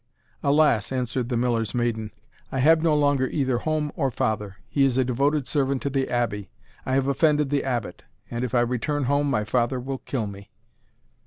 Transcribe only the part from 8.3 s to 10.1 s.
and if I return home my father will